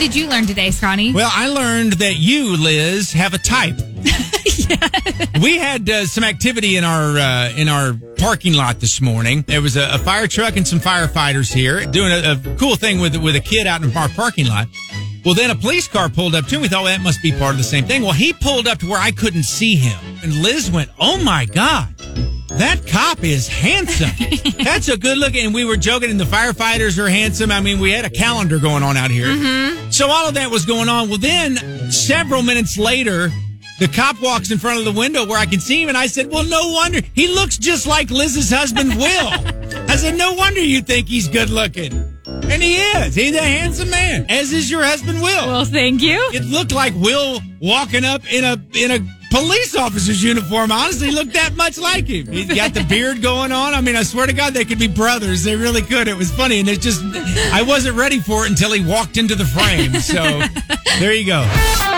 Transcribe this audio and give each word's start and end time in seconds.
What 0.00 0.06
did 0.06 0.16
you 0.16 0.28
learn 0.28 0.46
today, 0.46 0.70
Scotty? 0.70 1.12
Well, 1.12 1.30
I 1.30 1.48
learned 1.48 1.92
that 1.94 2.16
you, 2.16 2.56
Liz, 2.56 3.12
have 3.12 3.34
a 3.34 3.38
type. 3.38 3.76
We 5.42 5.56
had 5.56 5.88
uh, 5.88 6.04
some 6.06 6.22
activity 6.22 6.76
in 6.76 6.84
our 6.84 7.18
uh, 7.18 7.52
in 7.56 7.68
our 7.68 7.94
parking 8.18 8.52
lot 8.52 8.78
this 8.78 9.00
morning. 9.00 9.42
There 9.42 9.62
was 9.62 9.76
a, 9.76 9.94
a 9.94 9.98
fire 9.98 10.26
truck 10.26 10.56
and 10.56 10.68
some 10.68 10.78
firefighters 10.78 11.52
here 11.52 11.84
doing 11.86 12.12
a, 12.12 12.32
a 12.32 12.56
cool 12.56 12.76
thing 12.76 13.00
with 13.00 13.16
with 13.16 13.36
a 13.36 13.40
kid 13.40 13.66
out 13.66 13.82
in 13.82 13.96
our 13.96 14.08
parking 14.10 14.46
lot. 14.46 14.68
Well, 15.24 15.34
then 15.34 15.50
a 15.50 15.54
police 15.54 15.88
car 15.88 16.08
pulled 16.08 16.34
up 16.34 16.46
too. 16.46 16.56
And 16.56 16.62
we 16.62 16.68
thought 16.68 16.84
well, 16.84 16.96
that 16.96 17.02
must 17.02 17.22
be 17.22 17.32
part 17.32 17.52
of 17.52 17.58
the 17.58 17.64
same 17.64 17.84
thing. 17.84 18.02
Well, 18.02 18.12
he 18.12 18.32
pulled 18.32 18.68
up 18.68 18.78
to 18.78 18.88
where 18.88 19.00
I 19.00 19.10
couldn't 19.10 19.44
see 19.44 19.76
him, 19.76 19.98
and 20.22 20.42
Liz 20.42 20.70
went, 20.70 20.90
"Oh 20.98 21.22
my 21.22 21.46
god." 21.46 21.94
That 22.50 22.84
cop 22.86 23.22
is 23.22 23.46
handsome. 23.46 24.10
That's 24.64 24.88
a 24.88 24.96
good 24.96 25.16
looking. 25.18 25.46
And 25.46 25.54
we 25.54 25.64
were 25.64 25.76
joking, 25.76 26.10
and 26.10 26.18
the 26.18 26.24
firefighters 26.24 26.98
are 26.98 27.08
handsome. 27.08 27.52
I 27.52 27.60
mean, 27.60 27.78
we 27.78 27.92
had 27.92 28.04
a 28.04 28.10
calendar 28.10 28.58
going 28.58 28.82
on 28.82 28.96
out 28.96 29.10
here. 29.10 29.28
So 30.00 30.08
all 30.08 30.28
of 30.28 30.32
that 30.36 30.50
was 30.50 30.64
going 30.64 30.88
on. 30.88 31.10
Well, 31.10 31.18
then 31.18 31.58
several 31.90 32.42
minutes 32.42 32.78
later, 32.78 33.30
the 33.80 33.86
cop 33.86 34.18
walks 34.22 34.50
in 34.50 34.56
front 34.56 34.78
of 34.78 34.86
the 34.86 34.98
window 34.98 35.26
where 35.26 35.38
I 35.38 35.44
can 35.44 35.60
see 35.60 35.82
him, 35.82 35.90
and 35.90 35.98
I 35.98 36.06
said, 36.06 36.30
"Well, 36.30 36.42
no 36.42 36.70
wonder 36.70 37.02
he 37.14 37.28
looks 37.28 37.58
just 37.58 37.86
like 37.86 38.10
Liz's 38.10 38.48
husband, 38.48 38.96
Will." 38.96 39.28
I 39.90 39.96
said, 39.96 40.16
"No 40.16 40.32
wonder 40.32 40.60
you 40.60 40.80
think 40.80 41.06
he's 41.06 41.28
good 41.28 41.50
looking." 41.50 42.09
And 42.50 42.62
he 42.62 42.76
is. 42.76 43.14
He's 43.14 43.34
a 43.36 43.42
handsome 43.42 43.90
man, 43.90 44.26
as 44.28 44.52
is 44.52 44.70
your 44.70 44.82
husband, 44.82 45.22
Will. 45.22 45.46
Well, 45.46 45.64
thank 45.64 46.02
you. 46.02 46.18
It 46.32 46.44
looked 46.44 46.72
like 46.72 46.94
Will 46.96 47.40
walking 47.60 48.04
up 48.04 48.22
in 48.32 48.44
a 48.44 48.60
in 48.74 48.90
a 48.90 48.98
police 49.30 49.76
officer's 49.76 50.22
uniform. 50.22 50.72
Honestly, 50.72 51.10
looked 51.12 51.34
that 51.34 51.54
much 51.54 51.78
like 51.78 52.06
him. 52.06 52.26
He's 52.26 52.52
got 52.52 52.74
the 52.74 52.82
beard 52.84 53.22
going 53.22 53.52
on. 53.52 53.74
I 53.74 53.80
mean, 53.80 53.94
I 53.96 54.02
swear 54.02 54.26
to 54.26 54.32
God, 54.32 54.52
they 54.52 54.64
could 54.64 54.78
be 54.80 54.88
brothers. 54.88 55.44
They 55.44 55.56
really 55.56 55.82
could. 55.82 56.08
It 56.08 56.16
was 56.16 56.32
funny, 56.32 56.60
and 56.60 56.68
it 56.68 56.80
just 56.80 57.02
I 57.52 57.62
wasn't 57.62 57.96
ready 57.96 58.18
for 58.18 58.44
it 58.44 58.50
until 58.50 58.72
he 58.72 58.84
walked 58.84 59.16
into 59.16 59.34
the 59.36 59.44
frame. 59.46 59.94
So 60.00 60.22
there 60.98 61.12
you 61.12 61.26
go. 61.26 61.89